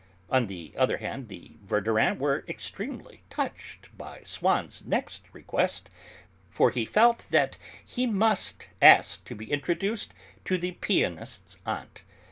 [0.31, 5.91] On the other hand the Verdurins were extremely touched by Swann's next request,
[6.49, 12.03] for he felt that he must ask to be introduced to the pianist's aunt.